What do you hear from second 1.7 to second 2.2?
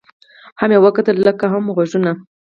غوږونه